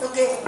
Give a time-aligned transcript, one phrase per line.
[0.00, 0.38] lo que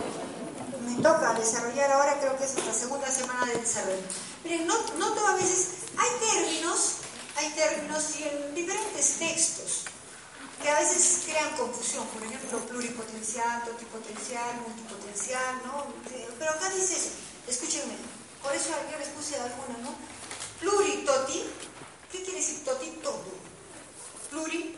[0.86, 4.02] me toca desarrollar ahora creo que es esta segunda semana de desarrollo.
[4.44, 6.96] Miren, noto a veces, hay términos,
[7.36, 9.84] hay términos y en diferentes textos
[10.62, 15.86] que a veces crean confusión, por ejemplo, pluripotencial, totipotencial, multipotencial, ¿no?
[16.38, 17.10] Pero acá dice eso,
[17.46, 17.94] escúchenme,
[18.42, 19.94] por eso yo les puse alguna, ¿no?
[20.60, 21.44] Pluritoti,
[22.10, 22.90] ¿qué quiere decir toti?
[23.02, 23.22] Todo.
[24.30, 24.76] Pluri,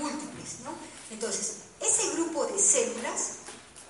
[0.00, 0.72] múltiples, ¿no?
[1.10, 3.43] Entonces, ese grupo de células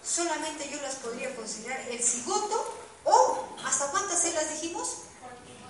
[0.04, 4.98] solamente yo las podría considerar el cigoto o, ¿hasta cuántas células dijimos?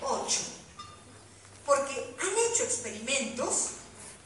[0.03, 0.41] Ocho.
[1.65, 3.71] Porque han hecho experimentos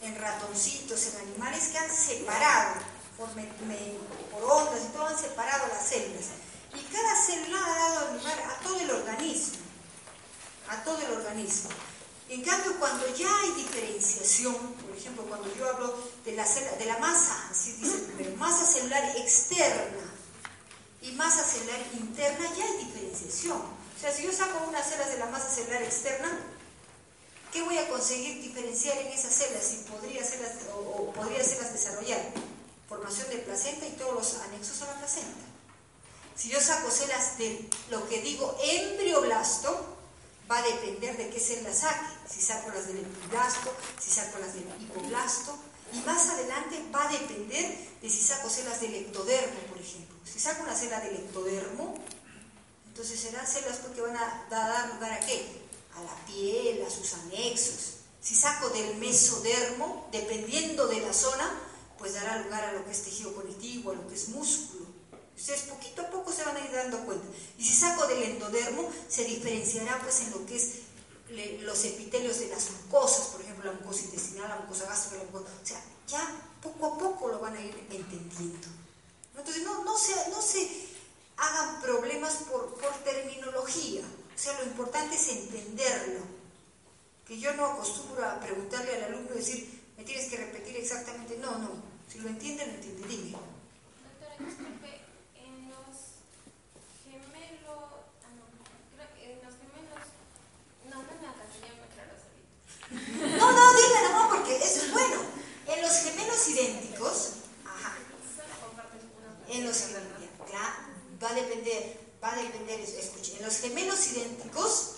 [0.01, 2.75] en ratoncitos, en animales que han separado
[3.17, 6.27] por, ondas y todo, han separado las células.
[6.75, 9.59] Y cada célula ha dado lugar a todo el organismo,
[10.69, 11.71] a todo el organismo.
[12.29, 15.95] En cambio, cuando ya hay diferenciación, por ejemplo, cuando yo hablo
[16.27, 20.13] de la, de la masa, así dice primero, masa celular externa
[21.01, 23.57] y masa celular interna, ya hay diferenciación.
[23.57, 26.29] O sea, si yo saco unas células de la masa celular externa,
[27.51, 29.65] ¿qué voy a conseguir diferenciar en esas células?
[29.65, 32.21] Si podría hacerlas, o, podría hacerlas desarrollar.
[32.91, 35.47] Formación de placenta y todos los anexos a la placenta.
[36.37, 39.97] Si yo saco células de lo que digo embrioblasto,
[40.51, 44.55] va a depender de qué células saque, si saco las del epiblasto, si saco las
[44.55, 45.59] del hipoblasto,
[45.93, 50.17] y más adelante va a depender de si saco células del ectodermo, por ejemplo.
[50.25, 51.95] Si saco una célula del ectodermo,
[52.87, 55.47] entonces serán células que van a dar lugar a qué?
[55.95, 57.95] A la piel, a sus anexos.
[58.21, 61.49] Si saco del mesodermo, dependiendo de la zona,
[61.99, 64.87] pues dará lugar a lo que es tejido conectivo, a lo que es músculo.
[65.39, 67.25] Ustedes poquito a poco se van a ir dando cuenta.
[67.57, 70.71] Y si saco del endodermo, se diferenciará pues en lo que es
[71.63, 75.53] los epitelios de las mucosas, por ejemplo, la mucosa intestinal, la mucosa gástrica, la mucosa...
[75.63, 78.67] O sea, ya poco a poco lo van a ir entendiendo.
[79.37, 80.89] Entonces, no, no, se, no se
[81.37, 84.03] hagan problemas por, por terminología.
[84.35, 86.21] O sea, lo importante es entenderlo.
[87.25, 91.39] Que yo no acostumbro a preguntarle al alumno y decir, me tienes que repetir exactamente.
[91.39, 91.71] No, no.
[92.11, 93.07] Si lo entiende, lo entiende.
[93.07, 93.31] Dime.
[93.31, 94.89] Doctora,
[102.91, 105.21] No, no, dime no, porque eso es bueno.
[105.67, 107.31] En los gemelos idénticos,
[107.65, 107.97] ajá.
[109.49, 110.03] En los gemelos,
[110.47, 110.75] claro,
[111.23, 114.95] va a depender, va a depender, escuchen, en los gemelos idénticos,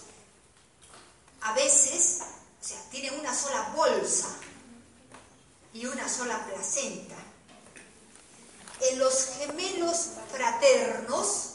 [1.43, 2.21] a veces,
[2.61, 4.29] o sea, tienen una sola bolsa
[5.73, 7.17] y una sola placenta.
[8.91, 11.51] En los gemelos fraternos,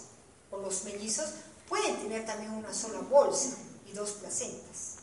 [0.52, 1.30] o los mellizos,
[1.68, 4.96] pueden tener también una sola bolsa y dos placentas.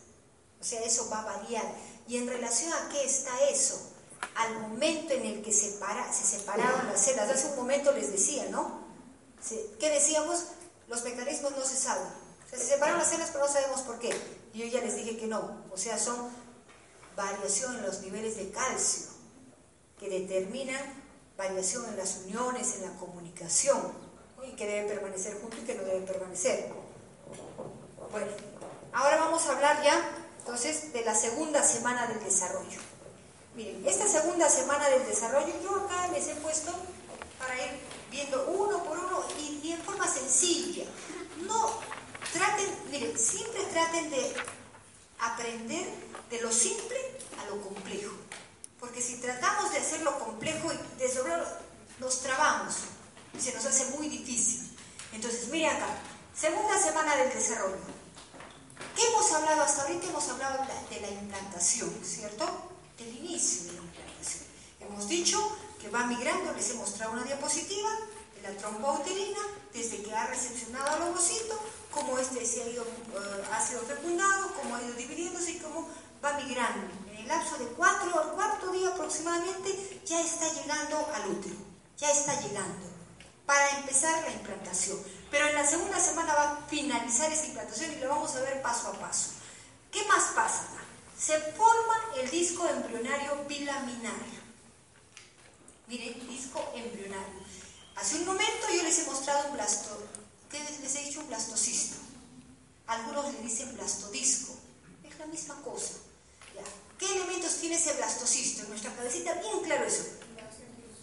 [0.62, 1.64] O sea, eso va a variar.
[2.06, 3.80] ¿Y en relación a qué está eso?
[4.36, 7.30] Al momento en el que se, se separaron las células.
[7.30, 8.80] Hace un momento les decía, ¿no?
[9.80, 10.44] ¿Qué decíamos?
[10.86, 12.06] Los mecanismos no se saben.
[12.06, 14.16] O sea, se separaron las células, pero no sabemos por qué.
[14.54, 15.64] Y yo ya les dije que no.
[15.72, 16.30] O sea, son
[17.16, 19.06] variación en los niveles de calcio
[19.98, 20.80] que determinan
[21.36, 23.80] variación en las uniones, en la comunicación,
[24.46, 26.72] y que debe permanecer junto y que no debe permanecer.
[28.12, 28.30] Bueno,
[28.92, 32.80] ahora vamos a hablar ya entonces, de la segunda semana del desarrollo.
[33.54, 36.72] Miren, esta segunda semana del desarrollo, yo acá les he puesto
[37.40, 37.72] para ir
[38.08, 40.84] viendo uno por uno y, en forma sencilla.
[41.38, 41.80] No
[42.32, 44.32] traten, miren, siempre traten de
[45.18, 45.88] aprender
[46.30, 46.96] de lo simple
[47.40, 48.12] a lo complejo.
[48.78, 51.08] Porque si tratamos de hacerlo complejo y de
[51.98, 52.74] nos trabamos
[53.36, 54.70] y se nos hace muy difícil.
[55.12, 55.88] Entonces, miren acá,
[56.32, 57.78] segunda semana del desarrollo.
[58.94, 60.06] ¿Qué hemos hablado hasta ahorita?
[60.06, 62.70] Hemos hablado de la implantación, ¿cierto?
[62.98, 63.81] Del inicio.
[64.92, 65.38] Hemos dicho
[65.80, 67.88] que va migrando, les he mostrado una diapositiva
[68.36, 69.40] de la trompa uterina,
[69.72, 71.58] desde que ha recepcionado al ovocito,
[71.90, 75.88] cómo este se ha, ido, eh, ha sido fecundado, cómo ha ido dividiéndose y cómo
[76.22, 76.92] va migrando.
[77.10, 81.56] En el lapso de cuatro al cuarto día aproximadamente ya está llegando al útero,
[81.96, 82.86] ya está llegando
[83.46, 84.98] para empezar la implantación.
[85.30, 88.60] Pero en la segunda semana va a finalizar esa implantación y lo vamos a ver
[88.60, 89.30] paso a paso.
[89.90, 90.66] ¿Qué más pasa?
[91.18, 94.41] Se forma el disco embrionario bilaminario.
[95.86, 97.40] Miren, disco embrionario.
[97.96, 100.08] Hace un momento yo les he mostrado un blasto,
[100.50, 101.20] ¿qué les he dicho?
[101.20, 101.96] Un blastocisto.
[102.86, 104.54] Algunos le dicen blastodisco.
[105.04, 105.94] Es la misma cosa.
[106.98, 108.62] ¿Qué elementos tiene ese blastocisto?
[108.62, 110.04] En nuestra cabecita, bien claro eso.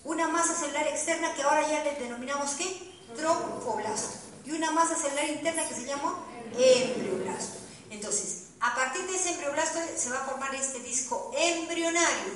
[0.06, 2.90] Una masa celular externa que ahora ya le denominamos ¿qué?
[3.16, 6.26] tromboblasto y una masa celular interna que se llama
[6.58, 7.58] embrioblasto.
[7.90, 12.34] Entonces, a partir de ese embrioblasto se va a formar este disco embrionario.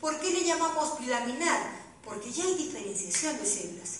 [0.00, 1.83] ¿Por qué le llamamos bilaminar?
[2.04, 3.90] Porque ya hay diferenciación de células.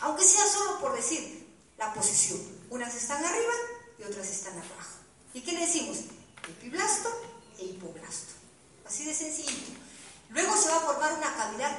[0.00, 1.46] Aunque sea solo por decir
[1.78, 2.40] la posición.
[2.70, 3.52] Unas están arriba
[3.98, 4.98] y otras están abajo.
[5.32, 5.98] ¿Y qué le decimos?
[6.48, 7.08] Epiblasto
[7.58, 8.34] e hipoblasto.
[8.86, 9.76] Así de sencillo.
[10.30, 11.78] Luego se va a formar una cavidad,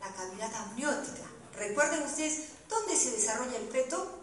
[0.00, 1.26] la cavidad amniótica.
[1.54, 4.22] Recuerden ustedes, ¿dónde se desarrolla el feto?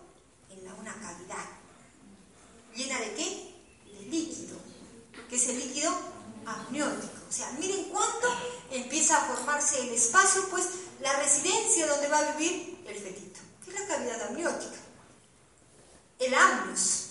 [0.50, 1.45] En la, una cavidad.
[2.75, 3.56] ¿Llena de qué?
[3.86, 4.57] De líquido.
[5.30, 5.92] ¿Qué es el líquido?
[6.45, 7.13] Amniótico.
[7.30, 8.28] O sea, miren cuánto
[8.69, 10.68] empieza a formarse el espacio, pues
[11.03, 14.77] la residencia donde va a vivir el fetito, que es la cavidad amniótica.
[16.17, 17.09] El amnios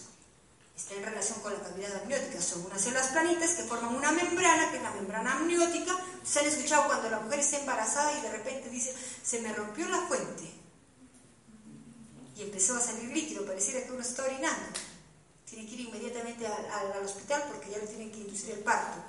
[0.75, 4.71] está en relación con la cavidad amniótica, son unas células planitas que forman una membrana,
[4.71, 5.97] que es la membrana amniótica.
[6.25, 9.87] Se han escuchado cuando la mujer está embarazada y de repente dice, se me rompió
[9.89, 10.51] la fuente
[12.35, 14.81] y empezó a salir líquido, pareciera que uno está orinando.
[15.49, 19.03] Tiene que ir inmediatamente al, al hospital porque ya le tienen que inducir el parto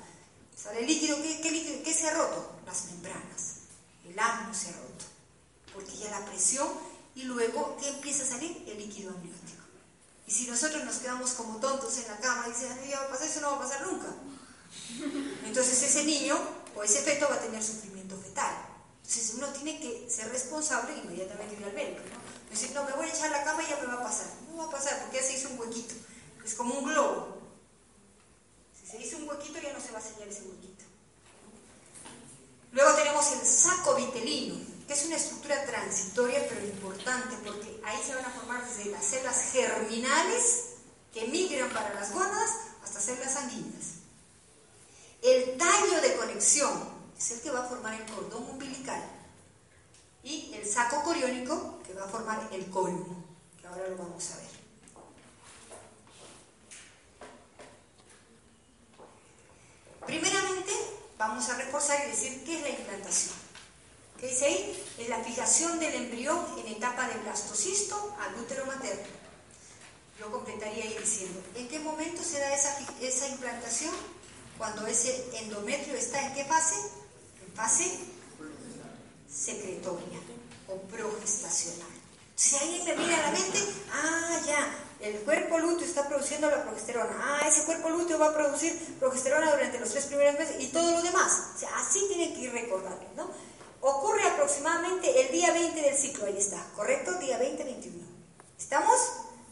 [0.56, 1.84] Sale líquido, ¿qué, líquido?
[1.84, 2.52] ¿Qué se ha roto?
[2.66, 3.53] Las membranas.
[4.14, 5.06] El amnio se ha roto.
[5.74, 6.70] Porque ya la presión
[7.16, 8.64] y luego, ¿qué empieza a salir?
[8.68, 9.64] El líquido amniótico.
[10.28, 13.10] Y si nosotros nos quedamos como tontos en la cama y dicen, ya va a
[13.10, 14.08] pasar, eso no va a pasar nunca.
[15.46, 16.38] Entonces ese niño
[16.76, 18.56] o ese feto va a tener sufrimiento fetal.
[19.02, 22.02] Entonces uno tiene que ser responsable inmediatamente ir al médico.
[22.10, 22.74] ¿no?
[22.74, 24.28] No, me voy a echar la cama y ya me va a pasar.
[24.50, 25.96] No va a pasar porque ya se hizo un huequito.
[26.46, 27.44] Es como un globo
[28.94, 30.86] se hizo un huequito, ya no se va a sellar ese huequito.
[32.74, 34.56] Luego tenemos el saco vitelino,
[34.88, 39.06] que es una estructura transitoria pero importante porque ahí se van a formar desde las
[39.06, 40.70] células germinales
[41.14, 42.50] que migran para las gónadas
[42.84, 43.86] hasta células sanguíneas.
[45.22, 49.04] El tallo de conexión es el que va a formar el cordón umbilical
[50.24, 53.24] y el saco coriónico que va a formar el colmo,
[53.62, 54.54] que ahora lo vamos a ver.
[60.08, 60.74] Primeramente,
[61.18, 63.36] vamos a reforzar y decir qué es la implantación.
[64.20, 64.86] ¿Qué dice ahí?
[64.98, 69.04] Es la fijación del embrión en etapa de blastocisto al útero materno.
[70.20, 73.94] Yo completaría ahí diciendo, ¿en qué momento se da esa, esa implantación?
[74.58, 76.76] Cuando ese endometrio está en qué fase?
[77.46, 78.00] En fase
[79.30, 80.20] secretoria
[80.68, 81.90] o progestacional.
[82.36, 83.60] Si alguien me mira a la mente,
[83.92, 87.14] ah, ya, el cuerpo lúteo está produciendo la progesterona.
[87.20, 90.92] Ah, ese cuerpo lúteo va a producir progesterona durante los tres primeros meses y todo
[90.92, 91.52] lo demás.
[91.56, 93.30] O sea, así tienen que ir recordando, ¿no?
[93.82, 97.12] Ocurre aproximadamente el día 20 del ciclo, ahí está, ¿correcto?
[97.16, 97.92] Día 20-21.
[98.58, 98.98] ¿Estamos?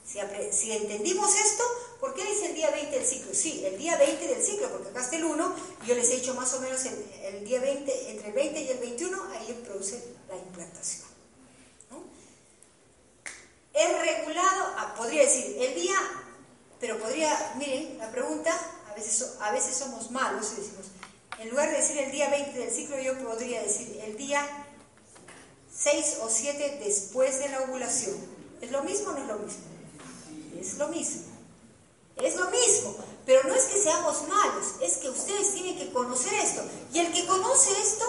[0.05, 1.63] Si, entendimos esto,
[1.99, 3.33] ¿por qué dice el día 20 del ciclo?
[3.33, 6.15] Sí, el día 20 del ciclo, porque acá está el 1, y yo les he
[6.15, 9.63] dicho más o menos el, el día 20, entre el 20 y el 21, ahí
[9.65, 11.10] produce la implantación
[13.83, 15.95] es regulado, ah, podría decir, el día,
[16.79, 18.51] pero podría, miren, la pregunta,
[18.89, 20.85] a veces, a veces somos malos y decimos,
[21.39, 24.47] en lugar de decir el día 20 del ciclo, yo podría decir el día
[25.75, 28.15] 6 o 7 después de la ovulación.
[28.61, 29.63] ¿Es lo mismo o no es lo mismo?
[30.59, 31.21] Es lo mismo.
[32.17, 32.95] Es lo mismo.
[33.25, 36.61] Pero no es que seamos malos, es que ustedes tienen que conocer esto.
[36.93, 38.05] Y el que conoce esto,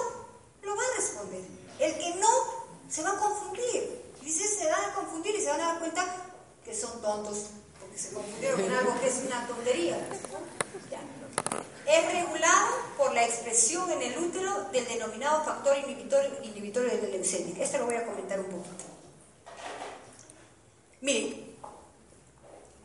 [0.63, 1.41] lo va a responder.
[1.79, 2.29] El que no,
[2.91, 4.03] se va a confundir.
[4.25, 6.07] Y se van a confundir y se van a dar cuenta
[6.65, 7.47] que son tontos,
[7.81, 9.99] porque se confundieron con algo que es una tontería.
[11.87, 17.09] Es regulado por la expresión en el útero del denominado factor inhibitorio, inhibitorio de la
[17.09, 17.63] leucemia.
[17.63, 18.85] Esto lo voy a comentar un poquito.
[21.01, 21.57] Miren,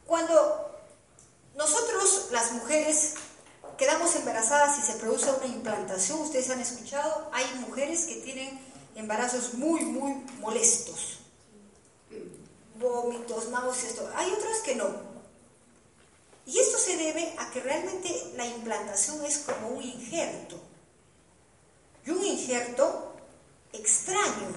[0.07, 0.71] cuando
[1.55, 3.13] nosotros, las mujeres,
[3.77, 8.59] quedamos embarazadas y se produce una implantación, ustedes han escuchado, hay mujeres que tienen
[8.95, 11.16] embarazos muy, muy molestos
[13.07, 14.09] vómitos, náuseas, esto.
[14.15, 14.85] Hay otras que no.
[16.45, 20.59] Y esto se debe a que realmente la implantación es como un injerto.
[22.05, 23.13] Y un injerto
[23.73, 24.47] extraño.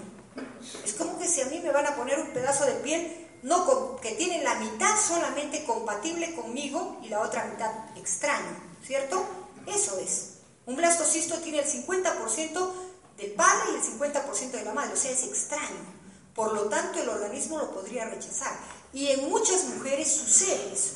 [0.85, 3.97] Es como que si a mí me van a poner un pedazo de piel no
[3.97, 8.55] que tiene la mitad solamente compatible conmigo y la otra mitad extraño,
[8.85, 9.25] ¿cierto?
[9.67, 10.35] Eso es.
[10.67, 12.73] Un blastocisto tiene el 50%
[13.17, 16.00] del padre y el 50% de la madre, o sea, es extraño.
[16.35, 18.57] Por lo tanto, el organismo lo podría rechazar.
[18.93, 20.95] Y en muchas mujeres sucede eso.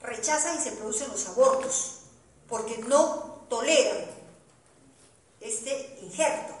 [0.00, 2.00] Rechazan y se producen los abortos,
[2.48, 4.04] porque no toleran
[5.40, 6.54] este injerto.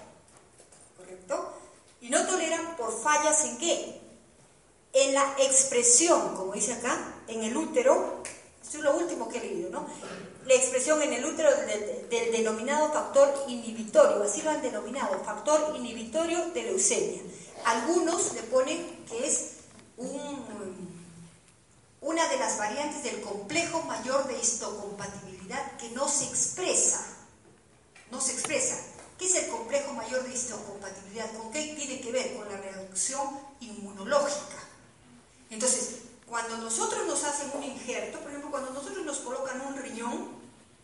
[0.96, 1.52] ¿Correcto?
[2.00, 4.00] Y no toleran por fallas en qué?
[4.92, 8.22] En la expresión, como dice acá, en el útero,
[8.62, 9.86] esto es lo último que he leído, ¿no?
[10.48, 16.42] La expresión en el útero del, denominado factor inhibitorio, así lo han denominado, factor inhibitorio
[16.54, 17.20] de leucemia.
[17.66, 19.56] Algunos le ponen que es
[22.00, 27.04] una de las variantes del complejo mayor de histocompatibilidad que no se expresa.
[28.10, 28.80] No se expresa.
[29.18, 31.30] ¿Qué es el complejo mayor de histocompatibilidad?
[31.34, 32.34] ¿Con qué tiene que ver?
[32.34, 34.56] Con la reacción inmunológica.
[35.50, 40.37] Entonces, cuando nosotros nos hacen un injerto, por ejemplo, cuando nosotros nos colocan un riñón,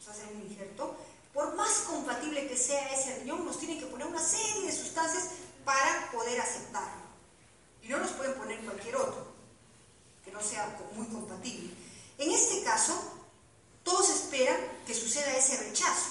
[0.07, 0.97] nos hacen un injerto,
[1.33, 5.31] por más compatible que sea ese riñón, nos tienen que poner una serie de sustancias
[5.65, 7.05] para poder aceptarlo.
[7.83, 9.27] Y no nos pueden poner cualquier otro,
[10.25, 11.71] que no sea muy compatible.
[12.19, 12.95] En este caso,
[13.83, 16.11] todos esperan que suceda ese rechazo,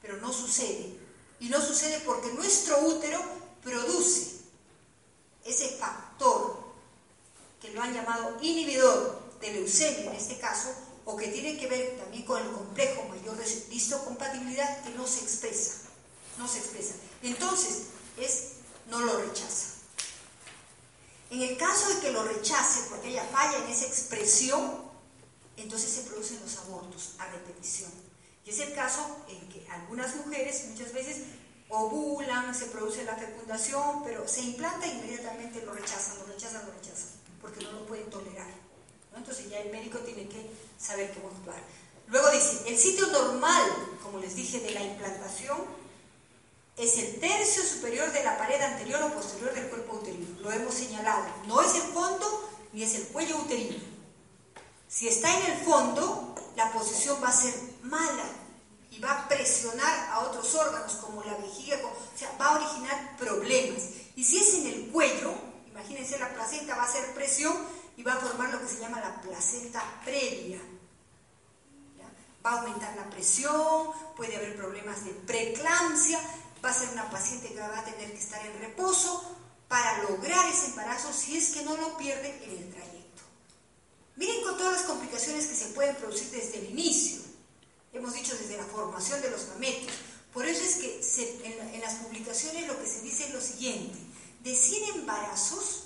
[0.00, 0.98] pero no sucede.
[1.40, 3.20] Y no sucede porque nuestro útero
[3.62, 4.38] produce
[5.44, 6.64] ese factor
[7.60, 10.74] que lo han llamado inhibidor de leucemia en este caso,
[11.04, 15.20] o que tiene que ver también con el complejo mayor de histocompatibilidad que no se
[15.20, 15.74] expresa.
[16.38, 16.94] No se expresa.
[17.22, 17.84] Entonces,
[18.16, 18.52] es,
[18.88, 19.74] no lo rechaza.
[21.30, 24.82] En el caso de que lo rechace porque ella falla en esa expresión,
[25.56, 27.90] entonces se producen los abortos a repetición.
[28.44, 31.22] Y es el caso en que algunas mujeres muchas veces
[31.68, 36.72] ovulan, se produce la fecundación, pero se implanta e inmediatamente lo rechazan, lo rechazan, lo
[36.72, 37.08] rechazan,
[37.40, 38.52] porque no lo pueden tolerar.
[39.16, 40.50] Entonces ya el médico tiene que
[40.84, 41.62] saber cómo actuar.
[42.08, 43.70] Luego dice, el sitio normal,
[44.02, 45.58] como les dije, de la implantación
[46.76, 50.26] es el tercio superior de la pared anterior o posterior del cuerpo uterino.
[50.40, 51.24] Lo hemos señalado.
[51.46, 53.82] No es el fondo ni es el cuello uterino.
[54.88, 58.24] Si está en el fondo, la posición va a ser mala
[58.90, 63.16] y va a presionar a otros órganos como la vejiga, o sea, va a originar
[63.16, 63.82] problemas.
[64.14, 65.32] Y si es en el cuello,
[65.68, 67.56] imagínense, la placenta va a hacer presión
[67.96, 70.60] y va a formar lo que se llama la placenta previa.
[72.44, 76.20] Va a aumentar la presión, puede haber problemas de preeclampsia,
[76.64, 79.36] va a ser una paciente que va a tener que estar en reposo
[79.68, 83.22] para lograr ese embarazo si es que no lo pierde en el trayecto.
[84.16, 87.22] Miren con todas las complicaciones que se pueden producir desde el inicio.
[87.92, 89.92] Hemos dicho desde la formación de los gametos.
[90.32, 93.98] Por eso es que en, en las publicaciones lo que se dice es lo siguiente.
[94.42, 95.84] De 100 embarazos,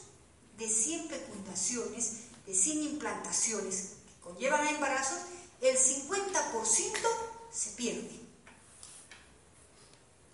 [0.58, 2.12] de 100 fecundaciones,
[2.46, 5.18] de 100 implantaciones que conllevan a embarazos,
[5.60, 7.08] el 50%
[7.52, 8.20] se pierde.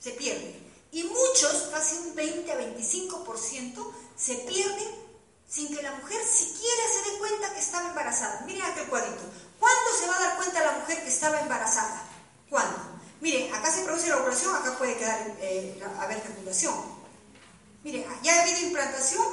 [0.01, 0.61] Se pierde.
[0.93, 5.05] Y muchos, casi un 20 a 25%, se pierden
[5.49, 8.43] sin que la mujer siquiera se dé cuenta que estaba embarazada.
[8.43, 9.23] Miren aquel cuadrito.
[9.59, 12.03] ¿Cuándo se va a dar cuenta la mujer que estaba embarazada?
[12.51, 12.79] ¿Cuándo?
[13.21, 16.75] Miren, acá se produce la ovulación, acá puede quedar, eh, haber fecundación.
[17.83, 19.25] Miren, ya ha habido implantación,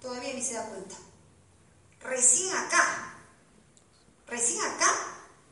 [0.00, 0.94] todavía ni se da cuenta.
[2.00, 3.14] Recién acá,
[4.26, 5.09] recién acá,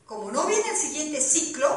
[0.08, 1.68] como no viene el siguiente ciclo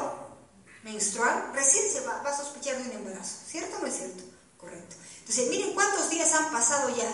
[0.83, 3.35] menstrual, recién se va, a sospechar de un embarazo.
[3.45, 4.23] ¿Cierto o no es cierto?
[4.57, 4.95] Correcto.
[5.19, 7.13] Entonces, miren cuántos días han pasado ya.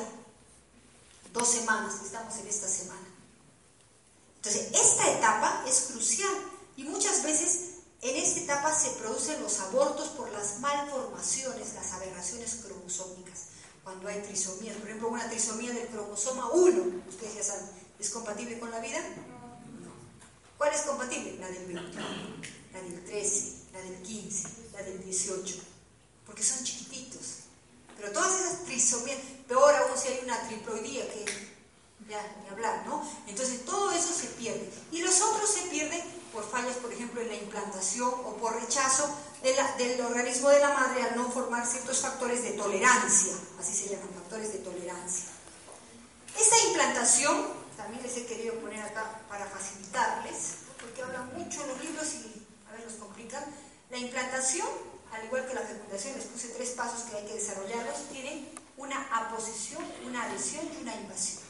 [1.34, 3.08] Dos semanas, estamos en esta semana.
[4.36, 6.34] Entonces, esta etapa es crucial
[6.78, 12.60] y muchas veces en esta etapa se producen los abortos por las malformaciones, las aberraciones
[12.64, 13.46] cromosómicas
[13.84, 14.78] cuando hay trisomías.
[14.78, 17.66] Por ejemplo, una trisomía del cromosoma 1, ustedes ya saben,
[18.00, 19.00] ¿es compatible con la vida?
[20.58, 21.38] ¿Cuál es compatible?
[21.40, 22.02] La del 21,
[22.74, 25.56] la del 13, la del 15, la del 18,
[26.26, 27.44] porque son chiquititos.
[27.96, 31.26] Pero todas esas trisomías, peor aún si hay una triploidía, que
[32.10, 33.08] ya ni hablar, ¿no?
[33.28, 34.70] Entonces todo eso se pierde.
[34.92, 36.02] Y los otros se pierden
[36.34, 39.10] por fallas, por ejemplo, en la implantación o por rechazo
[39.42, 44.10] del organismo de la madre al no formar ciertos factores de tolerancia, así se llaman,
[44.14, 45.26] factores de tolerancia.
[46.38, 47.48] Esta implantación,
[47.88, 52.74] también les he querido poner acá para facilitarles, porque hablan mucho los libros y a
[52.74, 53.46] ver, los complican.
[53.90, 54.68] La implantación,
[55.10, 59.02] al igual que la fecundación, les puse tres pasos que hay que desarrollarlos, tienen una
[59.16, 61.44] aposición, una adhesión y una invasión.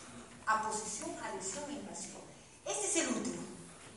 [0.46, 2.22] Aposición, adhesión e invasión.
[2.68, 3.42] Este es el útero.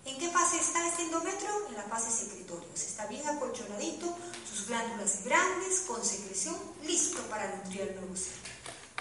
[0.06, 1.68] ¿En qué fase está este endometrio?
[1.68, 2.68] En la fase secretoria.
[2.74, 4.16] está bien acolchonadito,
[4.48, 6.56] sus glándulas grandes, con secreción,
[6.86, 8.49] listo para nutrir el nuevo ser.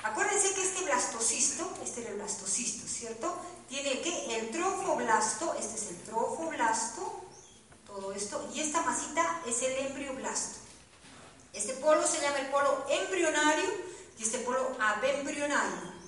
[0.03, 3.35] Acuérdense que este blastocisto, este es el blastocisto, ¿cierto?
[3.67, 7.25] Tiene que el trofoblasto, este es el trofoblasto,
[7.85, 10.59] todo esto, y esta masita es el embrioblasto.
[11.53, 13.69] Este polo se llama el polo embrionario
[14.17, 15.99] y este polo abembrionario.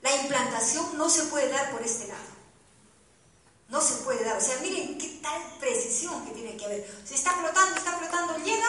[0.00, 2.34] La implantación no se puede dar por este lado.
[3.68, 4.36] No se puede dar.
[4.36, 7.02] O sea, miren qué tal precisión que tiene que haber.
[7.04, 8.68] Si está flotando, está flotando, llega,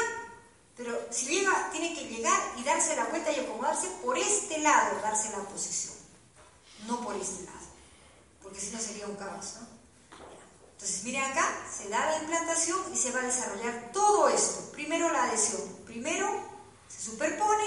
[0.76, 5.00] pero si llega, tiene que llegar y darse la vuelta y acomodarse por este lado,
[5.02, 5.96] darse la posición.
[6.86, 7.66] No por este lado.
[8.44, 9.68] Porque si no sería un caos, ¿no?
[10.74, 14.72] Entonces, miren acá, se da la implantación y se va a desarrollar todo esto.
[14.74, 15.62] Primero la adhesión.
[15.86, 16.30] Primero
[16.90, 17.64] se superpone,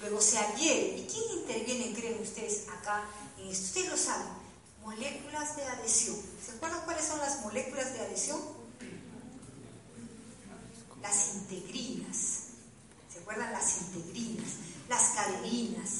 [0.00, 0.98] luego se adhiere.
[0.98, 3.04] ¿Y quién interviene, creen ustedes, acá
[3.38, 3.66] en esto?
[3.66, 4.38] Ustedes lo saben
[4.88, 6.16] moléculas de adhesión.
[6.44, 8.40] ¿Se acuerdan cuáles son las moléculas de adhesión?
[11.02, 12.47] Las integrinas.
[13.28, 14.52] ¿Se recuerdan las integrinas,
[14.88, 15.90] las caderinas,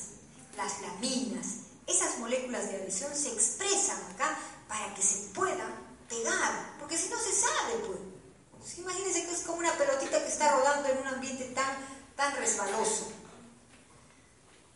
[0.56, 1.46] las laminas.
[1.86, 5.66] Esas moléculas de adhesión se expresan acá para que se pueda
[6.08, 8.78] pegar, porque si no se sabe, pues.
[8.78, 11.76] Imagínense que es como una pelotita que está rodando en un ambiente tan,
[12.16, 13.12] tan resbaloso.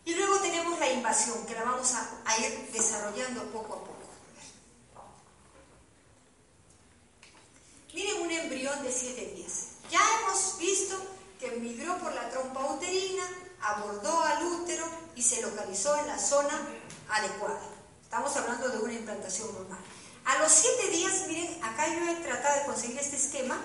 [0.04, 3.97] Y luego tenemos la invasión, que la vamos a, a ir desarrollando poco a poco.
[7.94, 9.68] Miren un embrión de 7 días.
[9.90, 10.99] Ya hemos visto
[11.42, 13.25] que migró por la trompa uterina,
[13.61, 14.84] abordó al útero
[15.16, 16.56] y se localizó en la zona
[17.11, 17.61] adecuada.
[18.00, 19.80] Estamos hablando de una implantación normal.
[20.25, 23.61] A los 7 días, miren, acá yo he tratado de conseguir este esquema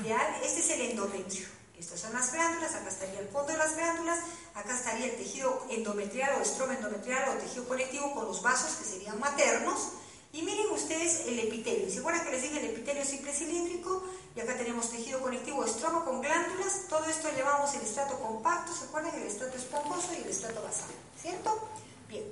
[0.00, 0.34] ideal.
[0.42, 1.46] Este es el endometrio.
[1.78, 4.18] Estas son las glándulas, acá estaría el fondo de las glándulas,
[4.54, 8.84] acá estaría el tejido endometrial o estroma endometrial o tejido conectivo con los vasos que
[8.84, 9.90] serían maternos
[10.36, 11.90] y miren ustedes el epitelio.
[11.90, 14.04] ¿Se acuerdan que les dije el epitelio simple cilíndrico?
[14.36, 16.82] Y acá tenemos tejido conectivo estroma con glándulas.
[16.90, 18.74] Todo esto llamamos el estrato compacto.
[18.74, 19.14] ¿Se acuerdan?
[19.14, 20.90] El estrato esponjoso y el estrato basal.
[21.18, 21.58] ¿Cierto?
[22.06, 22.24] Bien.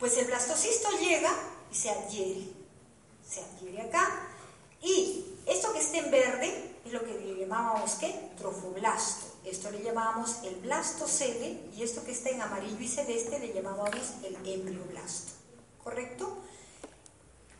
[0.00, 1.30] Pues el blastocisto llega
[1.70, 2.48] y se adhiere.
[3.28, 4.30] Se adhiere acá.
[4.80, 8.30] Y esto que está en verde es lo que le llamábamos ¿qué?
[8.38, 9.26] Trofoblasto.
[9.44, 14.14] Esto le llamábamos el blastocele y esto que está en amarillo y celeste le llamábamos
[14.24, 15.32] el embrioblasto.
[15.84, 16.38] ¿Correcto?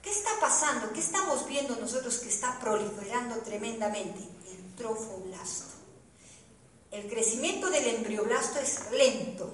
[0.02, 0.92] ¿Qué está pasando?
[0.92, 4.20] ¿Qué estamos viendo nosotros que está proliferando tremendamente?
[4.50, 5.74] El trofoblasto.
[6.90, 9.48] El crecimiento del embrioblasto es lento,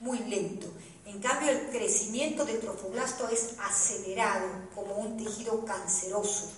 [0.00, 0.66] muy lento.
[1.04, 6.50] En cambio, el crecimiento del trofoblasto es acelerado, como un tejido canceroso,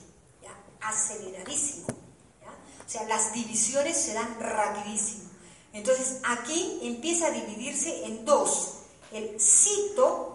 [0.80, 1.86] aceleradísimo.
[1.88, 5.30] O sea, las divisiones se dan rapidísimo.
[5.72, 8.74] Entonces, aquí empieza a dividirse en dos.
[9.10, 10.31] El cito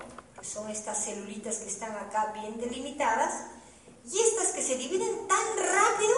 [0.48, 3.34] son estas celulitas que están acá bien delimitadas,
[4.12, 6.16] y estas que se dividen tan rápido,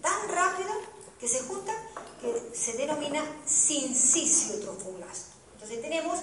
[0.00, 0.70] tan rápido,
[1.18, 1.76] que se juntan,
[2.20, 5.32] que se denomina sincicio trofoblasto.
[5.54, 6.20] Entonces tenemos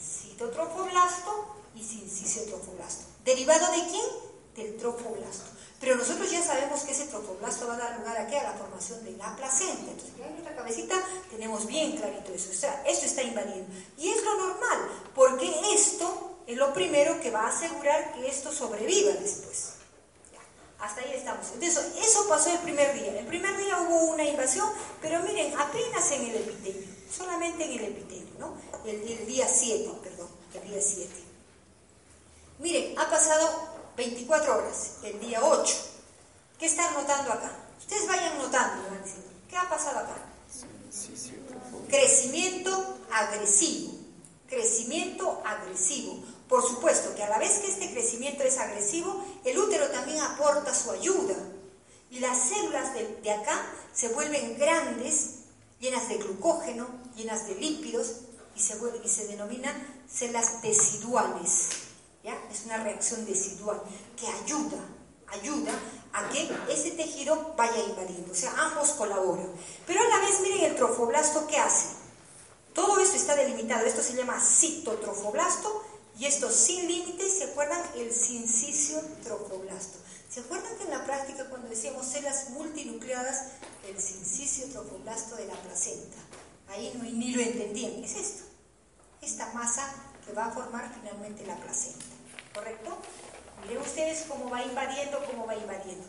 [0.00, 3.04] citotrofoblasto y sincicio trofoblasto.
[3.24, 4.06] ¿Derivado de quién?
[4.56, 5.44] Del trofoblasto.
[5.80, 8.38] Pero nosotros ya sabemos que ese trofoblasto va a dar lugar a qué?
[8.38, 9.92] A la formación de la placenta.
[9.92, 10.96] Entonces, en nuestra cabecita
[11.30, 12.50] tenemos bien clarito eso.
[12.50, 13.72] O sea, esto está invadiendo.
[13.96, 18.50] Y es lo normal, porque esto es lo primero que va a asegurar que esto
[18.50, 19.74] sobreviva después.
[20.78, 21.46] hasta ahí estamos.
[21.52, 23.18] Entonces, eso pasó el primer día.
[23.20, 24.66] El primer día hubo una invasión,
[25.02, 28.56] pero miren, apenas en el epitelio, solamente en el epitelio, ¿no?
[28.86, 31.12] El, día 7, perdón, el día 7.
[32.60, 35.74] Miren, ha pasado 24 horas, el día 8.
[36.58, 37.52] ¿Qué están notando acá?
[37.78, 40.16] Ustedes vayan notando, van diciendo, ¿qué ha pasado acá?
[41.88, 43.98] Crecimiento agresivo.
[44.48, 46.24] Crecimiento agresivo.
[46.48, 50.74] Por supuesto que a la vez que este crecimiento es agresivo, el útero también aporta
[50.74, 51.34] su ayuda.
[52.10, 55.40] Y las células de, acá se vuelven grandes,
[55.78, 58.12] llenas de glucógeno, llenas de lípidos,
[58.56, 61.68] y se, y se denominan células deciduales.
[62.24, 62.36] ¿ya?
[62.50, 63.80] Es una reacción decidual
[64.18, 64.78] que ayuda,
[65.28, 65.72] ayuda
[66.14, 68.32] a que ese tejido vaya invadiendo.
[68.32, 69.48] O sea, ambos colaboran.
[69.86, 71.88] Pero a la vez, miren el trofoblasto que hace.
[72.72, 73.84] Todo esto está delimitado.
[73.84, 75.84] Esto se llama citotrofoblasto
[76.18, 77.80] y esto sin límites, ¿se acuerdan?
[77.94, 79.98] El sincicio trofoblasto.
[80.28, 83.52] ¿Se acuerdan que en la práctica cuando decíamos células multinucleadas,
[83.88, 86.16] el sincicio trofoblasto de la placenta?
[86.68, 88.02] Ahí no, ni lo entendían.
[88.02, 88.42] Es esto.
[89.22, 89.94] Esta masa
[90.26, 92.04] que va a formar finalmente la placenta.
[92.52, 92.98] ¿Correcto?
[93.62, 96.04] Miren ustedes cómo va invadiendo, cómo va invadiendo.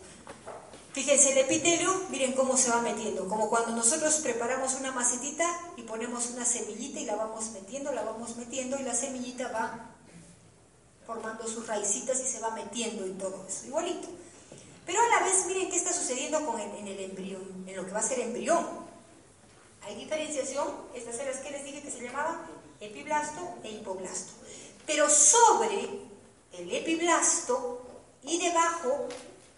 [0.91, 5.45] Fíjense el epitelio, miren cómo se va metiendo, como cuando nosotros preparamos una macetita
[5.78, 9.95] y ponemos una semillita y la vamos metiendo, la vamos metiendo y la semillita va
[11.10, 14.08] formando sus raicitas y se va metiendo en todo eso, igualito.
[14.86, 17.84] Pero a la vez, miren qué está sucediendo con el, en el embrión, en lo
[17.84, 18.63] que va a ser embrión.
[19.82, 22.45] Hay diferenciación, estas eran que les dije que se llamaban
[22.80, 24.34] epiblasto e hipoblasto.
[24.86, 26.00] Pero sobre
[26.54, 27.82] el epiblasto
[28.22, 29.08] y debajo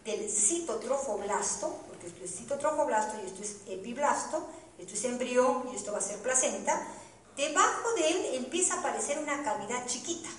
[0.06, 4.48] del citotrofoblasto, porque esto es citotrofoblasto y esto es epiblasto,
[4.80, 6.88] esto es embrión y esto va a ser placenta,
[7.36, 10.30] debajo de él empieza a aparecer una cavidad chiquita.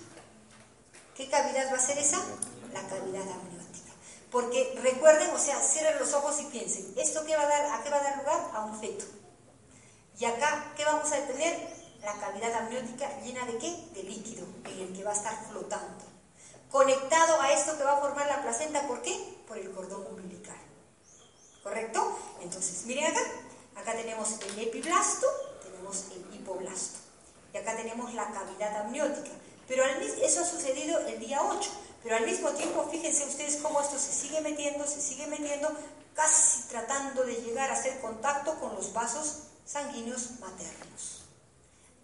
[1.15, 2.19] ¿Qué cavidad va a ser esa?
[2.73, 3.93] La cavidad amniótica.
[4.31, 7.83] Porque recuerden, o sea, cierren los ojos y piensen, ¿esto qué va a dar, a
[7.83, 8.51] qué va a dar lugar?
[8.55, 9.05] A un feto.
[10.19, 11.83] Y acá, ¿qué vamos a tener?
[12.03, 13.71] La cavidad amniótica llena de qué?
[13.95, 16.05] De líquido, en el que va a estar flotando.
[16.71, 19.43] Conectado a esto que va a formar la placenta, ¿por qué?
[19.47, 20.57] Por el cordón umbilical.
[21.63, 22.19] ¿Correcto?
[22.41, 23.21] Entonces, miren acá.
[23.77, 25.27] Acá tenemos el epiblasto,
[25.63, 26.99] tenemos el hipoblasto.
[27.53, 29.31] Y acá tenemos la cavidad amniótica.
[29.69, 29.85] Pero
[30.23, 31.71] eso ha sucedido el día 8.
[32.03, 35.71] Pero al mismo tiempo, fíjense ustedes cómo esto se sigue metiendo, se sigue metiendo,
[36.15, 41.23] casi tratando de llegar a hacer contacto con los vasos sanguíneos maternos.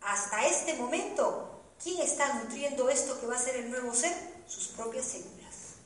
[0.01, 4.15] hasta este momento, ¿quién está nutriendo esto que va a ser el nuevo ser?
[4.47, 5.77] Sus propias células.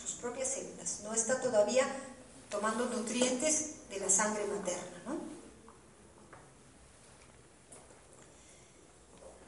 [0.00, 1.00] Sus propias células.
[1.02, 1.84] No está todavía
[2.48, 5.02] tomando nutrientes de la sangre materna.
[5.04, 5.19] ¿no?